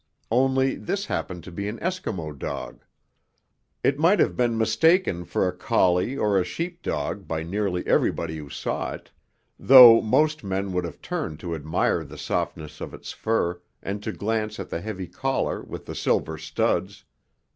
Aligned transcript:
Only, 0.31 0.77
this 0.77 1.05
happened 1.05 1.43
to 1.43 1.51
be 1.51 1.67
an 1.67 1.77
Eskimo 1.77 2.35
dog. 2.35 2.83
It 3.83 3.99
might 3.99 4.19
have 4.19 4.35
been 4.35 4.57
mistaken 4.57 5.25
for 5.25 5.47
a 5.47 5.55
collie 5.55 6.17
or 6.17 6.39
a 6.39 6.43
sheepdog 6.43 7.27
by 7.27 7.43
nearly 7.43 7.85
everybody 7.85 8.37
who 8.39 8.49
saw 8.49 8.93
it, 8.93 9.11
though 9.59 10.01
most 10.01 10.43
men 10.43 10.73
would 10.73 10.85
have 10.85 11.03
turned 11.03 11.39
to 11.41 11.53
admire 11.53 12.03
the 12.03 12.17
softness 12.17 12.81
of 12.81 12.95
its 12.95 13.11
fur 13.11 13.61
and 13.83 14.01
to 14.01 14.11
glance 14.11 14.59
at 14.59 14.71
the 14.71 14.81
heavy 14.81 15.05
collar 15.05 15.61
with 15.61 15.85
the 15.85 15.93
silver 15.93 16.35
studs. 16.35 17.05